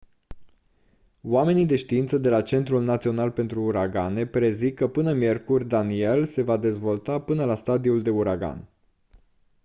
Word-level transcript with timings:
oamenii 1.21 1.65
de 1.65 1.75
știință 1.75 2.17
de 2.17 2.29
la 2.29 2.41
centrul 2.41 2.83
național 2.83 3.31
pentru 3.31 3.61
uragane 3.61 4.25
prezic 4.25 4.75
că 4.75 4.87
până 4.87 5.13
miercuri 5.13 5.67
danielle 5.67 6.25
se 6.25 6.41
va 6.41 6.57
dezvolta 6.57 7.21
până 7.21 7.45
la 7.45 7.55
stadiul 7.55 8.01
de 8.01 8.09
uragan 8.09 8.67